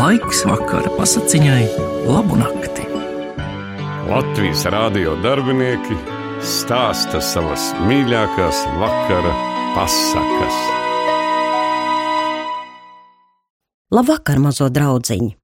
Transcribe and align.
Laiks 0.00 0.46
vakara 0.48 0.88
pasakiņai, 0.96 1.64
labu 2.08 2.38
nakti. 2.40 2.86
Latvijas 4.08 4.62
rādio 4.72 5.12
darbinieki 5.20 5.98
stāsta 6.40 7.20
savas 7.20 7.66
mīļākās 7.84 8.62
vakara 8.80 9.34
pasakas. 9.74 10.56
Labvakar, 13.92 14.40
mazo 14.40 14.72
draugiņu! 14.72 15.34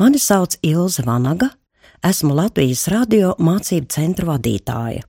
Mani 0.00 0.24
sauc 0.24 0.56
Ilze 0.64 1.04
Vanaga, 1.04 1.52
esmu 2.00 2.32
Latvijas 2.40 2.88
radio 2.88 3.36
mācību 3.36 3.92
centra 3.92 4.32
vadītāja. 4.32 5.04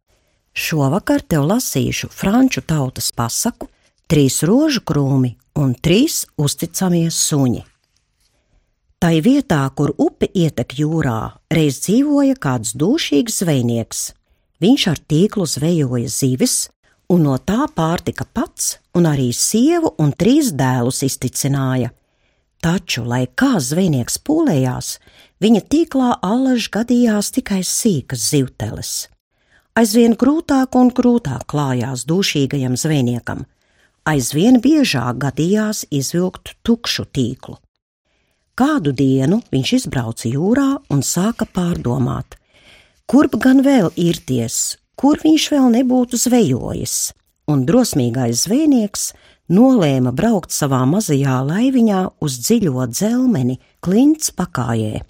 Šovakar 0.52 1.24
tev 1.24 1.48
lasīšu 1.56 2.12
franču 2.12 2.68
tautas 2.68 3.14
pasaku, 3.16 3.72
trīs 4.12 4.44
rožu 4.44 4.84
krūmi 4.84 5.38
un 5.56 5.72
trīs 5.80 6.26
uzticamie 6.36 7.08
suņi. 7.08 7.70
Tai 9.04 9.18
vietā, 9.20 9.66
kur 9.76 9.92
upe 10.00 10.30
ietek 10.32 10.78
jūrā, 10.80 11.34
reiz 11.52 11.82
dzīvoja 11.84 12.38
kāds 12.40 12.70
dūšīgs 12.80 13.42
zvejnieks. 13.42 14.04
Viņš 14.64 14.84
ar 14.88 15.02
tīklu 15.12 15.44
zvejoja 15.44 16.08
zivis, 16.08 16.54
un 17.12 17.26
no 17.28 17.34
tā 17.36 17.66
pārtika 17.76 18.24
pats, 18.24 18.78
un 18.96 19.10
arī 19.10 19.26
sievu 19.36 19.92
un 20.00 20.14
trīs 20.16 20.54
dēlus 20.56 21.04
izticināja. 21.04 21.90
Taču, 22.64 23.04
lai 23.04 23.26
kā 23.28 23.58
zvejnieks 23.60 24.22
pūlējās, 24.24 24.94
viņa 25.44 25.64
tīklā 25.76 26.14
allaž 26.24 26.70
gadījās 26.72 27.34
tikai 27.36 27.60
sīkas 27.68 28.24
zivteles. 28.32 28.94
Aizvien 29.76 30.16
grūtāk 30.16 30.80
un 30.80 30.94
grūtāk 30.96 31.44
klājās 31.52 32.08
dūšīgajam 32.08 32.80
zvejniekam, 32.80 33.44
aizvien 34.08 34.64
biežāk 34.64 35.20
gadījās 35.28 35.84
izvilkt 35.92 36.56
tukšu 36.64 37.10
tīklu. 37.12 37.60
Kādu 38.54 38.92
dienu 38.94 39.40
viņš 39.50 39.70
izbrauca 39.80 40.30
jūrā 40.30 40.68
un 40.94 41.00
sāka 41.02 41.48
pārdomāt, 41.50 42.36
kurp 43.10 43.40
gan 43.42 43.64
vēl 43.66 43.88
irties, 43.98 44.78
kur 44.94 45.18
viņš 45.24 45.46
vēl 45.50 45.72
nebūtu 45.74 46.20
zvejojis, 46.22 46.98
un 47.50 47.64
drosmīgais 47.66 48.44
zvejnieks 48.46 49.08
nolēma 49.50 50.14
braukt 50.14 50.54
savā 50.54 50.84
mazajā 50.86 51.40
laiviņā 51.48 52.02
uz 52.22 52.36
dziļo 52.46 52.86
dzelmeni 52.92 53.58
klints 53.82 54.30
pakājē. 54.38 55.02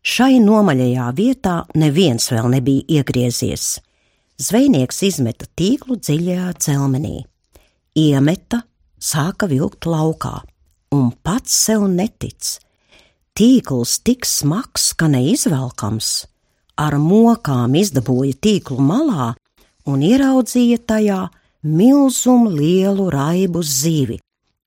Šai 0.00 0.40
nomaļajā 0.40 1.10
vietā 1.18 1.56
neviens 1.76 2.30
vēl 2.32 2.48
nebija 2.54 2.86
iegriezies. 2.96 3.74
Zvejnieks 4.40 5.02
izmeta 5.04 5.44
tīklu 5.52 5.98
dziļajā 6.00 6.48
dzelmenī, 6.56 7.18
iemeta, 7.92 8.62
sāka 8.96 9.50
vilkt 9.52 9.84
laukā 9.84 10.40
un 10.92 11.10
pats 11.24 11.54
sev 11.66 11.86
netic. 11.88 12.58
Tīkls 13.32 13.96
tik 14.04 14.26
smags, 14.28 14.92
ka 14.92 15.08
neizvelkams, 15.08 16.10
ar 16.76 16.98
mokām 17.00 17.78
izdabūja 17.80 18.36
tīklu 18.44 18.76
malā 18.84 19.32
un 19.88 20.02
ieraudzīja 20.04 20.82
tajā 20.92 21.22
milzumu 21.64 22.52
lielu 22.52 23.08
raibu 23.12 23.62
zivi. 23.64 24.18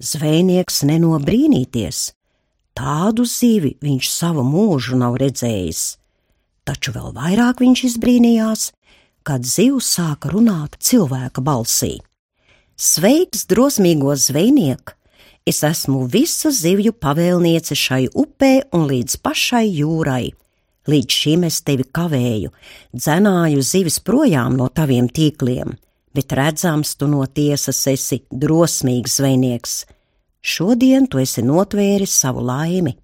Zvejnieks 0.02 0.82
nenobrīnīties, 0.90 2.00
tādu 2.76 3.24
zivi 3.30 3.76
viņš 3.86 4.10
savu 4.12 4.44
mūžu 4.44 4.98
nav 5.00 5.16
redzējis, 5.22 5.84
taču 6.68 6.92
vēl 6.98 7.14
vairāk 7.16 7.62
viņš 7.64 7.86
izbrīnījās, 7.94 8.66
kad 9.24 9.46
zivs 9.48 9.94
sāka 9.96 10.34
runāt 10.34 10.76
cilvēka 10.84 11.46
balsī. 11.46 11.94
Sveiks, 12.76 13.46
drosmīgo 13.48 14.18
zvejnieku! 14.20 14.98
Es 15.46 15.60
esmu 15.62 16.08
visa 16.10 16.50
zivju 16.50 16.96
pavēlniece 16.98 17.76
šai 17.78 18.08
upē 18.18 18.54
un 18.74 18.88
līdz 18.90 19.20
pašai 19.22 19.68
jūrai. 19.70 20.32
Līdz 20.90 21.18
šim 21.20 21.46
es 21.46 21.60
tevi 21.66 21.86
kavēju, 21.86 22.50
dzenāju 22.98 23.62
zivis 23.62 24.00
projām 24.02 24.58
no 24.58 24.72
taviem 24.74 25.06
tīkliem, 25.06 25.76
bet 26.18 26.34
redzams, 26.34 26.96
tu 26.98 27.06
no 27.10 27.22
tiesas 27.30 27.84
esi 27.94 28.24
drosmīgs 28.32 29.20
zvejnieks. 29.20 29.78
Šodien 30.42 31.06
tu 31.06 31.22
esi 31.22 31.46
notvēris 31.46 32.18
savu 32.26 32.42
laimi. 32.50 32.98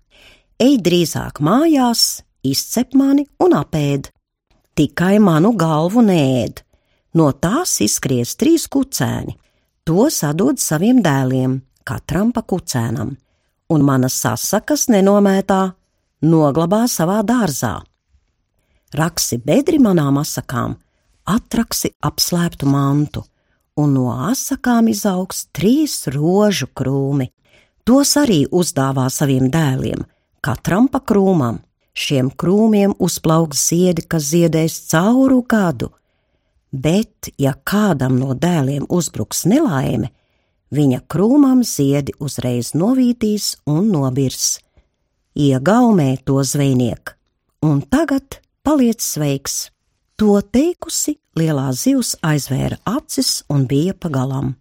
Ej 0.58 0.82
drīzāk 0.82 1.46
mājās, 1.46 2.24
izcep 2.42 2.98
mani 2.98 3.30
un 3.38 3.54
apēd. 3.62 4.10
Tikai 4.74 5.20
manu 5.22 5.54
galvu 5.54 6.02
nēd. 6.10 6.66
No 7.14 7.34
tās 7.38 7.78
izskries 7.86 8.34
trīs 8.34 8.66
kucēni. 8.66 9.38
Tos 9.86 10.24
atdod 10.26 10.58
saviem 10.62 11.06
dēliem 11.06 11.62
katram 11.88 12.31
pa 12.36 12.44
kucēnam, 12.44 13.16
un 13.72 13.86
manas 13.86 14.18
sasakas 14.24 14.88
nenomētā 14.92 15.62
noglabā 16.22 16.86
savā 16.92 17.22
dārzā. 17.25 17.80
Raksi 18.97 19.40
bedri 19.40 19.80
manām 19.80 20.20
asakām, 20.20 20.75
atraksi 21.25 21.94
apslēptu 22.03 22.68
mantu, 22.68 23.24
un 23.80 23.94
no 23.96 24.09
asakām 24.30 24.90
izaugs 24.91 25.46
trīs 25.56 26.03
rožu 26.12 26.68
krūmi. 26.75 27.30
Tos 27.88 28.14
arī 28.20 28.44
uzdāvā 28.52 29.08
saviem 29.09 29.47
dēliem, 29.52 30.03
katram 30.44 30.90
pa 30.91 31.00
krūmam. 31.00 31.62
Šiem 31.91 32.30
krūmiem 32.40 32.94
uzplauks 33.03 33.66
ziedi, 33.68 34.06
kas 34.08 34.30
ziedēs 34.31 34.78
cauru 34.91 35.41
gadu, 35.44 35.90
bet, 36.72 37.31
ja 37.38 37.52
kādam 37.68 38.16
no 38.20 38.36
dēliem 38.36 38.86
uzbruks 38.88 39.44
nelaime, 39.44 40.12
viņa 40.72 41.02
krūmam 41.12 41.64
ziedi 41.68 42.16
uzreiz 42.20 42.74
novītīs 42.78 43.58
un 43.70 43.92
nobirs. 43.92 44.59
Iegaumē 45.36 46.18
to 46.26 46.42
zvejnieku, 46.44 47.16
un 47.64 47.82
tagad 47.82 48.42
paliec 48.64 49.04
sveiks. 49.04 49.70
To 50.20 50.38
teikusi, 50.42 51.16
lielā 51.40 51.72
zivs 51.74 52.16
aizvēra 52.22 52.78
acis 52.86 53.42
un 53.50 53.64
bija 53.70 53.96
pagalām. 53.98 54.56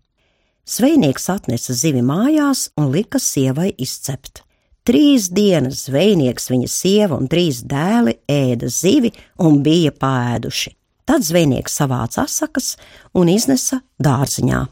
Zvejnieks 0.71 1.27
atnesa 1.33 1.75
zivi 1.75 2.01
mājās 2.07 2.69
un 2.79 2.93
lika 2.95 3.19
sievai 3.19 3.73
izcept. 3.77 4.45
Trīs 4.87 5.29
dienas 5.35 5.85
zvejnieks, 5.89 6.49
viņa 6.49 6.69
sieva 6.71 7.19
un 7.21 7.29
trīs 7.29 7.61
dēli 7.69 8.17
ēda 8.31 8.71
zivi 8.73 9.11
un 9.43 9.61
bija 9.67 9.93
pāēduši. 9.93 10.73
Tad 11.05 11.27
zvejnieks 11.27 11.75
savāca 11.83 12.25
asakas 12.25 12.77
un 13.13 13.29
iznesa 13.29 13.83
dārziņā. 14.01 14.63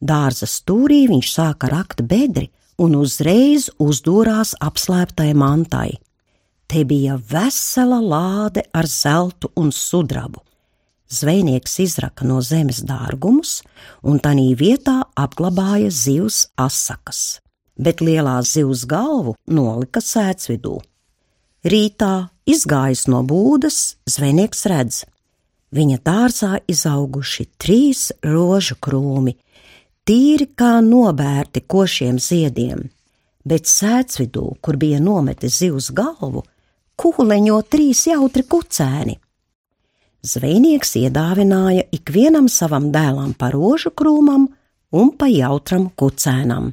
Dārza 0.00 0.46
stūrī 0.48 1.06
viņš 1.08 1.28
sāka 1.32 1.70
rakt 1.72 2.02
bedri 2.04 2.50
un 2.78 2.96
uzreiz 2.98 3.70
uzdūrās 3.80 4.54
apslēptai 4.60 5.32
mantai. 5.34 5.96
Te 6.66 6.82
bija 6.84 7.16
vesela 7.16 8.00
lāde 8.02 8.66
ar 8.74 8.86
zeltu 8.90 9.52
un 9.56 9.70
sudrabu. 9.72 10.42
Zvejnieks 11.08 11.78
izraka 11.84 12.26
no 12.26 12.40
zemes 12.42 12.82
dārgumus, 12.82 13.60
un 14.02 14.18
tanī 14.18 14.56
vietā 14.58 15.04
apglabāja 15.14 15.92
zivs 15.94 16.48
asakas, 16.58 17.38
bet 17.78 18.02
lielā 18.02 18.40
zivs 18.42 18.82
galvu 18.90 19.36
nolika 19.46 20.02
sēcvidū. 20.02 20.80
Rītā, 21.66 22.28
izgājis 22.46 23.06
no 23.06 23.22
būdas, 23.26 23.96
zvejnieks 24.10 24.66
redz, 24.70 25.04
viņa 25.70 26.02
dārzā 26.02 26.58
izauguši 26.66 27.48
trīs 27.62 28.10
rožu 28.26 28.74
krūmi, 28.82 29.36
tīri 30.06 30.46
kā 30.54 30.78
nobērti 30.84 31.64
košiem 31.66 32.20
ziediem, 32.22 32.86
bet 33.44 33.66
sēcvidū, 33.70 34.56
kur 34.62 34.78
bija 34.78 35.00
nometis 35.02 35.58
zivs 35.62 35.90
galvu, 35.96 36.44
kūleņo 36.96 37.60
trīs 37.70 38.06
jautri 38.08 38.46
kucēni. 38.46 39.18
Zvejnieks 40.26 40.96
iedāvināja 40.98 41.86
ikvienam 41.94 42.48
savam 42.50 42.88
dēlam 42.94 43.34
pa 43.38 43.50
rožu 43.54 43.92
krūmam 43.94 44.48
un 44.96 45.12
pa 45.18 45.28
jautram 45.30 45.90
kucēnam. 45.94 46.72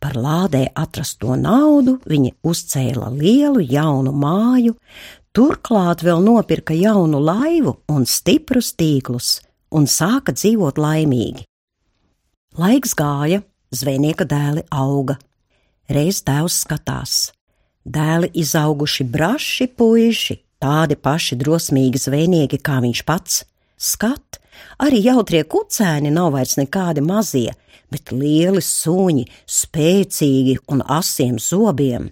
Par 0.00 0.16
lādē 0.16 0.64
atrasto 0.80 1.36
naudu 1.36 1.98
viņi 2.08 2.32
uzcēla 2.46 3.10
lielu 3.12 3.60
jaunu 3.68 4.14
māju, 4.16 4.74
turklāt 5.36 6.02
vēl 6.06 6.24
nopirka 6.24 6.74
jaunu 6.74 7.20
laivu 7.20 7.76
un 7.92 8.08
stiprus 8.08 8.72
tīklus 8.80 9.36
un 9.76 9.86
sāka 9.86 10.32
dzīvot 10.32 10.80
laimīgi. 10.80 11.44
Laiks 12.58 12.96
gāja, 12.98 13.44
zvejnieka 13.70 14.24
dēli 14.26 14.64
auga. 14.74 15.14
Reiz 15.86 16.18
tēvs 16.26 16.56
skatās. 16.64 17.30
Dēli 17.86 18.26
izauguši 18.42 19.06
braši 19.06 19.68
puiši, 19.70 20.36
tādi 20.58 20.96
paši 20.98 21.38
drosmīgi 21.38 22.02
zvejnieki 22.02 22.58
kā 22.58 22.80
viņš 22.82 23.04
pats. 23.06 23.44
Skat, 23.78 24.40
arī 24.82 24.98
jautrie 25.04 25.44
kucēni 25.46 26.10
nav 26.10 26.32
vairs 26.34 26.56
nekādi 26.58 27.06
mazie, 27.06 27.54
bet 27.86 28.10
lieli 28.10 28.58
suņi, 28.58 29.28
spēcīgi 29.46 30.58
un 30.74 30.82
asiem 30.82 31.38
zobiem. 31.38 32.10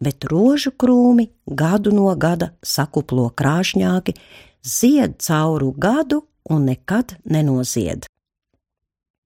Bet 0.00 0.24
rožu 0.24 0.72
krūmi 0.72 1.28
gadu 1.44 1.92
no 1.92 2.08
gada 2.16 2.54
sakuplo 2.64 3.28
krāšņāki, 3.28 4.16
zied 4.64 5.20
cauru 5.20 5.74
gadu 5.76 6.24
un 6.48 6.64
nekad 6.72 7.18
nenozied. 7.28 8.08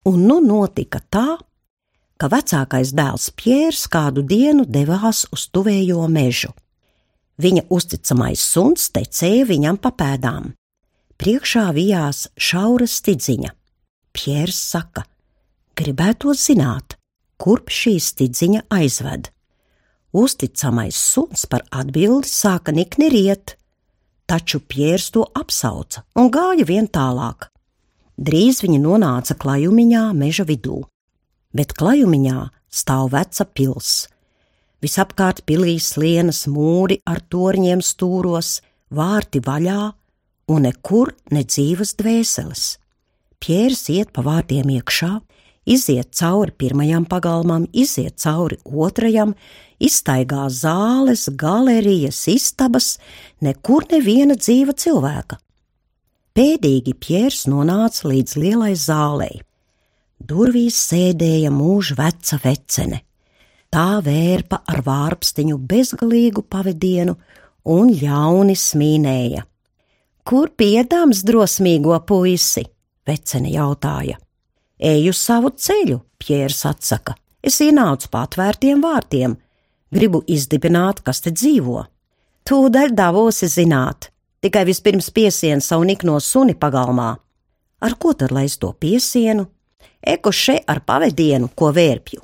Un 0.09 0.23
nu 0.25 0.39
notika 0.41 1.03
tā, 1.13 1.37
ka 2.17 2.29
vecākais 2.33 2.95
dēls 2.97 3.29
Pjērs 3.37 3.85
kādu 3.93 4.23
dienu 4.25 4.65
devās 4.65 5.27
uz 5.33 5.45
tuvējo 5.53 6.07
mežu. 6.09 6.55
Viņa 7.41 7.67
uzticamais 7.73 8.41
suns 8.41 8.89
tecēja 8.95 9.45
viņam 9.49 9.77
pa 9.81 9.93
pēdām. 9.93 10.55
Priekšā 11.21 11.67
vijās 11.77 12.31
šaura 12.41 12.89
stidziņa. 12.89 13.53
Pjērs 14.17 14.57
saka: 14.73 15.05
Gribētu 15.77 16.33
zināt, 16.33 16.97
kurp 17.37 17.69
šī 17.69 17.99
stidziņa 18.01 18.65
aizved. 18.73 19.29
Uzticamais 20.17 20.97
suns 20.97 21.45
par 21.45 21.67
atbildi 21.71 22.29
sāka 22.29 22.73
nikni 22.73 23.13
riet, 23.13 23.59
taču 24.25 24.65
Pjērs 24.65 25.13
to 25.13 25.29
apsauca 25.37 26.07
un 26.17 26.33
gāja 26.33 26.65
vien 26.65 26.89
tālāk. 26.89 27.50
Drīz 28.21 28.59
viņi 28.61 28.83
nonāca 28.83 29.33
klajumiņā 29.41 30.11
meža 30.13 30.45
vidū, 30.45 30.83
bet 31.57 31.73
klajumiņā 31.73 32.51
stāv 32.69 33.15
veca 33.15 33.47
pils. 33.49 34.11
Visapkārt 34.85 35.41
pilīs 35.49 35.95
lienas 35.97 36.43
mūri 36.49 36.99
ar 37.09 37.23
torņiem 37.33 37.81
stūros, 37.81 38.59
vārti 38.93 39.41
vaļā 39.45 39.81
un 40.53 40.69
nekur 40.69 41.15
nedzīvas 41.33 41.97
dvēseles. 41.97 42.69
Pjērs 43.41 43.87
iet 43.97 44.13
pa 44.13 44.25
vārtiem 44.27 44.69
iekšā, 44.77 45.13
iziet 45.65 46.13
cauri 46.13 46.53
pirmajam 46.53 47.09
pagalmam, 47.09 47.65
iziet 47.73 48.21
cauri 48.21 48.61
otrajam, 48.65 49.33
iztaigā 49.81 50.51
zāles, 50.53 51.31
galerijas, 51.41 52.27
istabas, 52.29 52.99
nekur 53.41 53.89
neviena 53.89 54.37
dzīva 54.37 54.77
cilvēka. 54.77 55.41
Pēdīgi 56.37 56.95
Pjērs 56.95 57.47
nonāca 57.51 58.07
līdz 58.11 58.37
lielai 58.39 58.75
zālei. 58.79 59.41
Durvīs 60.21 60.77
sēdēja 60.91 61.51
mūža 61.51 61.97
veca 61.99 62.39
vecene. 62.45 63.01
Tā 63.71 64.01
vērpa 64.05 64.61
ar 64.71 64.83
vārpstiņu 64.87 65.59
bezgalīgu 65.71 66.45
pavadienu 66.51 67.17
un 67.75 67.91
ļauni 67.95 68.57
smīnēja. 68.59 69.45
Kur 70.27 70.53
piedāms 70.55 71.25
drosmīgo 71.27 71.97
puisi? 72.07 72.63
Vecene 73.07 73.51
jautāja. 73.51 74.19
Eju 74.79 75.13
savu 75.17 75.51
ceļu, 75.57 75.99
Pjērs 76.21 76.63
atsaka. 76.69 77.17
Es 77.43 77.59
ienācu 77.65 78.11
pa 78.13 78.27
atvērtiem 78.27 78.83
vārtiem, 78.85 79.35
gribu 79.91 80.21
izdibināt, 80.29 81.01
kas 81.03 81.23
te 81.25 81.33
dzīvo. 81.35 81.83
Tūdaļ 82.47 82.95
davosi 82.97 83.49
zināt, 83.49 84.11
tikai 84.41 84.65
vispirms 84.65 85.11
piesienu 85.11 85.65
savu 85.65 85.85
nikno 85.85 86.19
suni 86.21 86.55
pagalmā. 86.55 87.11
Ar 87.81 87.97
ko 88.01 88.13
tad 88.13 88.33
lai 88.33 88.47
es 88.49 88.59
to 88.61 88.73
piesienu? 88.73 89.47
Eko 90.01 90.33
še 90.33 90.59
ar 90.69 90.83
pavadienu, 90.85 91.51
ko 91.55 91.71
vērpju. 91.77 92.21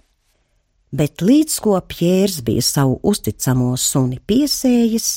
Bet 0.96 1.20
līdz 1.20 1.58
ko 1.60 1.76
Pjērs 1.80 2.40
bija 2.46 2.64
savu 2.64 2.96
uzticamo 3.04 3.74
suni 3.76 4.16
piesējis, 4.20 5.08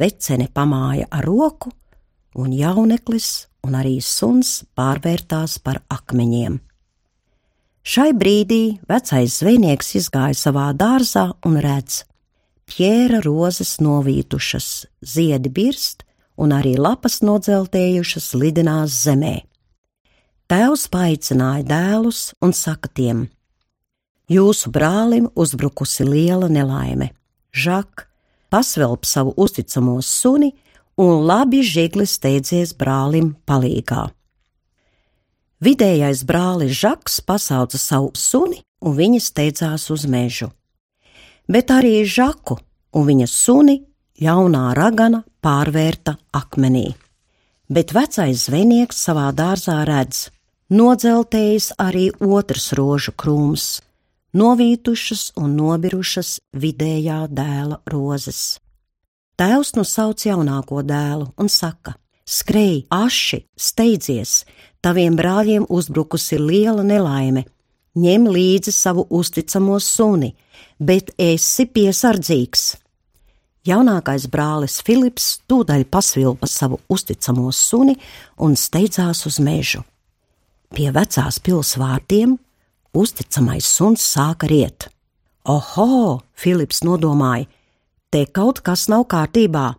vecene 0.00 0.48
pamāja 0.54 1.08
ar 1.10 1.26
roku, 1.26 1.72
un 2.38 2.54
jauneklis 2.54 3.48
un 3.66 3.76
arī 3.76 3.98
suns 4.04 4.62
pārvērtās 4.78 5.58
par 5.60 5.82
akmeņiem. 5.92 6.60
Šai 7.88 8.10
brīdī 8.16 8.78
vecais 8.88 9.38
zvejnieks 9.40 9.94
izgāja 10.00 10.36
savā 10.36 10.68
dārzā 10.76 11.30
un 11.48 11.56
redz, 11.64 12.02
ķēra 12.68 13.22
rozes 13.24 13.78
novītušas, 13.84 14.68
ziedi 15.00 15.52
birst 15.52 16.07
un 16.38 16.54
arī 16.54 16.76
lapas 16.78 17.20
nodzeltējušas 17.26 18.32
lidinās 18.38 18.94
zemē. 19.04 19.36
Tēvs 20.48 20.86
paaicināja 20.92 21.66
dēlus 21.68 22.32
un 22.40 22.54
saka 22.56 22.88
tiem: 22.88 23.26
Jūsu 24.28 24.70
brālim 24.72 25.28
uzbrukusi 25.34 26.06
liela 26.08 26.48
nelaime. 26.48 27.10
Žak, 27.52 28.06
pasvelp 28.48 29.04
savu 29.04 29.34
uzticamo 29.36 29.98
suni 30.02 30.52
un 30.96 31.26
labi 31.26 31.62
žigli 31.62 32.06
steidzies 32.06 32.74
brālim 32.76 33.34
palīgā. 33.48 34.08
Vidējais 35.64 36.22
brālis 36.24 36.76
Žaks 36.78 37.20
pasauca 37.26 37.78
savu 37.78 38.12
suni, 38.14 38.60
un 38.84 38.94
viņa 38.94 39.20
steidzās 39.22 39.88
uz 39.90 40.06
mežu. 40.06 40.52
Bet 41.48 41.72
arī 41.74 42.04
Žaku 42.06 42.58
un 42.94 43.08
viņa 43.08 43.26
suni 43.26 43.80
ļaunā 44.22 44.70
ragana 44.78 45.24
pārvērta 45.44 46.16
akmenī. 46.34 46.92
Bet 47.68 47.92
vecais 47.92 48.46
zvejnieks 48.48 49.02
savā 49.08 49.28
dārzā 49.36 49.82
redz, 49.88 50.28
nodzeltējis 50.72 51.74
arī 51.80 52.08
otrs 52.20 52.72
rožu 52.78 53.12
krūms, 53.12 53.66
novītušas 54.32 55.32
un 55.40 55.56
nobirušas 55.58 56.38
vidējā 56.56 57.26
dēla 57.28 57.82
rozes. 57.92 58.58
Tēvs 59.38 59.76
nu 59.76 59.84
sauc 59.86 60.24
jaunāko 60.24 60.82
dēlu 60.82 61.30
un 61.38 61.48
saka: 61.52 61.94
Skrej, 62.28 62.88
aši, 62.90 63.44
steidzies, 63.56 64.42
taviem 64.84 65.14
brāļiem 65.16 65.68
uzbrukusi 65.68 66.40
liela 66.40 66.82
nelaime. 66.82 67.44
Ņem 67.98 68.26
līdzi 68.28 68.72
savu 68.74 69.06
uzticamo 69.10 69.78
suni, 69.80 70.34
bet 70.78 71.14
esi 71.18 71.66
piesardzīgs. 71.66 72.64
Jaunākais 73.68 74.24
brālis 74.32 74.78
Filips 74.80 75.42
tūdaļ 75.50 75.82
pasvilpa 75.92 76.48
savu 76.48 76.78
uzticamo 76.88 77.50
suni 77.52 77.98
un 78.40 78.54
steidzās 78.56 79.26
uz 79.28 79.36
mežu. 79.44 79.82
Pie 80.72 80.88
vecās 80.94 81.36
pilsvārtiem 81.44 82.38
uzticamais 82.96 83.68
suns 83.68 84.06
sāka 84.14 84.48
riet. 84.48 84.88
Oho, 85.44 86.22
Filips 86.32 86.80
nodomāja, 86.84 87.44
te 88.08 88.24
kaut 88.24 88.62
kas 88.64 88.86
nav 88.88 89.04
kārtībā. 89.12 89.74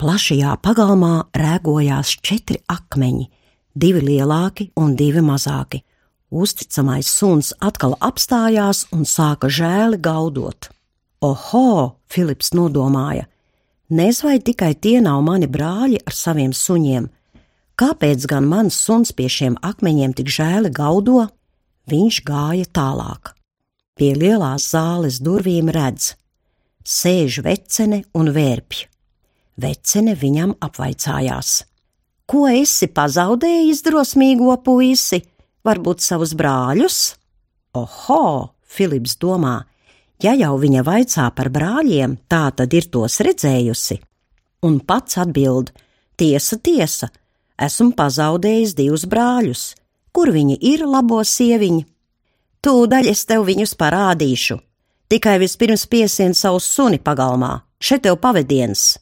Plašajā 0.00 0.58
pagalmā 0.64 1.14
rēgojās 1.36 2.12
četri 2.24 2.60
akmeņi, 2.68 3.26
divi 3.72 4.04
lielāki 4.04 4.68
un 4.80 4.92
divi 5.00 5.24
mazāki. 5.24 5.80
Uzticamais 6.30 7.08
suns 7.08 7.54
atkal 7.60 7.96
apstājās 8.04 8.84
un 8.92 9.08
sāka 9.08 9.48
žēli 9.48 9.96
gaudot. 10.00 10.68
Oho, 11.24 11.96
Filips 12.08 12.54
nodomāja, 12.56 13.26
nez 13.90 14.22
vai 14.24 14.38
tikai 14.38 14.74
tie 14.74 15.00
nav 15.04 15.22
mani 15.26 15.48
brāļi 15.50 16.00
ar 16.06 16.16
saviem 16.16 16.54
suņiem. 16.56 17.08
Kāpēc 17.80 18.26
gan 18.28 18.46
mans 18.48 18.76
suns 18.76 19.12
pie 19.16 19.28
šiem 19.32 19.56
akmeņiem 19.64 20.14
tik 20.18 20.28
žēli 20.30 20.72
gaudo? 20.74 21.26
Viņš 21.90 22.20
gāja 22.28 22.66
tālāk. 22.76 23.32
Pie 23.96 24.12
lielās 24.16 24.70
zāles 24.72 25.18
durvīm 25.20 25.70
redz, 25.72 26.14
sēž 26.84 27.40
vecene 27.44 28.04
un 28.16 28.30
vērpja. 28.32 28.86
Vecene 29.60 30.14
viņam 30.16 30.54
apvaicājās: 30.64 31.64
Ko 32.30 32.46
esi 32.48 32.88
pazaudējis, 32.88 33.82
drosmīgo 33.84 34.54
puisi? 34.64 35.20
Varbūt 35.66 36.00
savus 36.00 36.32
brāļus? 36.32 37.00
Oho, 37.76 38.54
Filips 38.64 39.18
domā, 39.20 39.58
ja 40.22 40.34
jau 40.38 40.54
viņa 40.60 40.84
vaicā 40.86 41.26
par 41.36 41.50
brāļiem, 41.52 42.16
tā 42.28 42.50
tad 42.56 42.74
ir 42.76 42.88
tos 42.92 43.20
redzējusi. 43.24 43.98
Un 44.66 44.80
pats 44.80 45.18
atbild: 45.22 45.72
Tiesa, 46.16 46.58
tiesa, 46.58 47.10
esmu 47.58 47.92
pazaudējis 47.96 48.74
divus 48.76 49.06
brāļus. 49.08 49.66
Kur 50.12 50.32
viņi 50.34 50.58
ir, 50.72 50.86
labo 50.86 51.20
sieviņi? 51.24 51.84
Tūdaļ 52.60 53.12
es 53.12 53.24
tev 53.24 53.46
viņus 53.48 53.76
parādīšu. 53.80 54.58
Tikai 55.10 55.38
vispirms 55.42 55.86
piesien 55.90 56.34
savu 56.34 56.60
suni 56.60 56.98
pagalmā, 56.98 57.54
šeit 57.80 58.04
tev 58.04 58.18
pavadiens 58.20 58.98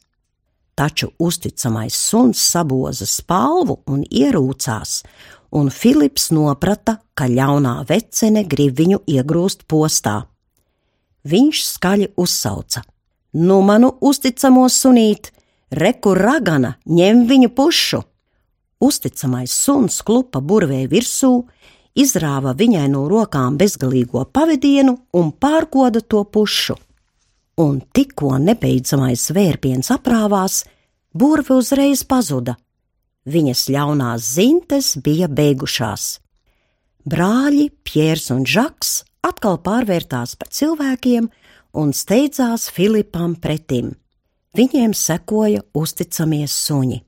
taču 0.79 1.09
uzticamais 1.19 1.95
suns 2.09 2.39
saboza 2.51 3.03
spalvu 3.05 3.81
un 3.91 4.05
ierūcās, 4.07 5.01
un 5.59 5.67
Filips 5.75 6.29
noprata, 6.31 7.01
ka 7.13 7.27
ļaunā 7.27 7.81
vecene 7.89 8.45
grib 8.47 8.79
viņu 8.79 9.01
iegrūst 9.11 9.65
postā. 9.67 10.28
Viņš 11.23 11.63
skaļi 11.65 12.11
uzsauca: 12.17 12.83
Nu, 13.33 13.61
manu 13.61 13.91
uzticamo 14.01 14.67
sunīt, 14.69 15.31
reku 15.71 16.13
ragana, 16.15 16.75
ņem 16.85 17.25
viņu 17.29 17.53
pušu! 17.55 18.03
Uzticamais 18.79 19.51
suns 19.51 19.99
klupa 20.07 20.39
burvē 20.39 20.85
virsū, 20.87 21.33
izrāva 21.99 22.55
viņai 22.55 22.87
no 22.93 23.07
rokām 23.11 23.57
bezgalīgo 23.59 24.23
pavadienu 24.31 24.95
un 25.19 25.33
pārkoda 25.35 25.99
to 25.99 26.23
pušu 26.23 26.77
un 27.59 27.81
tikko 27.93 28.37
nebeidzamais 28.39 29.29
vērpiens 29.35 29.91
aprāvās, 29.91 30.63
burve 31.13 31.57
uzreiz 31.59 32.05
pazuda. 32.07 32.55
Viņas 33.29 33.65
ļaunās 33.73 34.31
zintes 34.37 34.93
bija 35.03 35.27
beigušās. 35.27 36.19
Brāļi 37.09 37.69
Piers 37.83 38.29
un 38.33 38.45
Žaks 38.47 38.93
atkal 39.25 39.59
pārvērtās 39.63 40.35
par 40.39 40.51
cilvēkiem 40.53 41.29
un 41.79 41.93
steidzās 41.93 42.69
Filipam 42.73 43.35
pretim. 43.35 43.93
Viņiem 44.57 44.95
sekoja 44.97 45.61
uzticamies 45.77 46.55
suņi. 46.65 47.03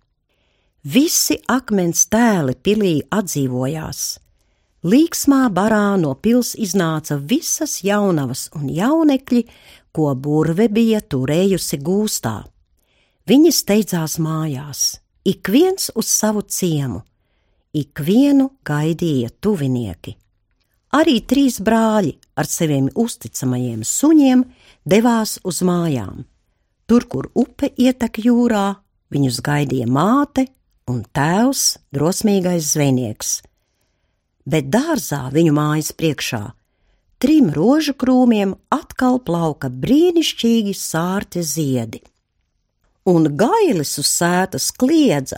Visi 0.81 1.37
akmens 1.49 2.07
tēli 2.09 2.55
pilī 2.57 2.93
atdzīvojās. 3.13 4.01
Līksmā 4.81 5.43
barā 5.53 5.93
no 6.01 6.15
pils 6.17 6.55
iznāca 6.57 7.17
visas 7.17 7.83
jaunavas 7.85 8.47
un 8.57 8.69
jaunekļi, 8.69 9.43
ko 9.93 10.07
burve 10.17 10.65
bija 10.73 11.01
turējusi 11.05 11.77
gūstā. 11.85 12.39
Viņi 13.29 13.51
steidzās 13.53 14.17
mājās, 14.17 14.97
ik 15.21 15.51
viens 15.53 15.91
uz 15.93 16.09
savu 16.09 16.41
ciemu, 16.41 17.03
ik 17.77 18.01
vienu 18.01 18.49
gaidīja 18.65 19.29
tuvinieki. 19.37 20.15
Arī 20.91 21.21
trīs 21.23 21.61
brāļi 21.63 22.17
ar 22.35 22.47
saviem 22.51 22.89
uzticamajiem 22.99 23.83
suņiem 23.87 24.43
devās 24.83 25.37
uz 25.47 25.61
mājām. 25.63 26.25
Tur, 26.87 27.05
kur 27.07 27.29
upe 27.35 27.69
ietek 27.79 28.19
jūrā, 28.25 28.75
viņus 29.11 29.39
gaidīja 29.45 29.87
māte 29.87 30.49
un 30.91 31.05
tēvs, 31.15 31.77
drosmīgais 31.95 32.73
zvejnieks. 32.73 33.37
Bet 34.43 34.67
dārzā 34.73 35.29
viņu 35.31 35.53
mājas 35.55 35.93
priekšā 35.95 36.43
trim 37.21 37.51
rožu 37.53 37.93
krūmiem 37.93 38.55
atkal 38.73 39.19
plauka 39.21 39.69
brīnišķīgi 39.69 40.73
sārti 40.77 41.43
ziedi. 41.45 42.01
Un 43.11 43.29
gailis 43.37 43.93
uz 44.01 44.09
sētas 44.09 44.71
kliedza: 44.73 45.37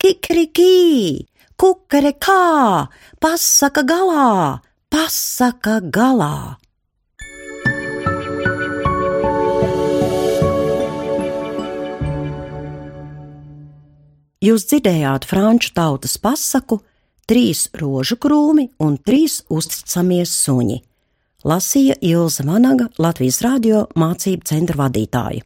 Kikrikī, 0.00 1.24
kukarekā, 1.60 2.88
pasaka 3.24 3.84
galā, 3.88 4.60
pasaka 4.94 5.80
galā! 5.90 6.54
Jūs 14.44 14.66
dzirdējāt 14.70 15.26
franču 15.26 15.72
tautas 15.74 16.14
pasaku, 16.22 16.78
trīs 17.26 17.64
rožu 17.80 18.20
krūmi 18.22 18.68
un 18.86 18.94
trīs 19.02 19.40
uzticamies 19.50 20.30
suņi. 20.44 20.78
Lasīja 21.42 21.98
Ilza 21.98 22.46
Vanaga, 22.46 22.86
Latvijas 23.02 23.40
radio 23.42 23.88
mācību 23.98 24.46
centra 24.46 24.78
vadītāja. 24.84 25.42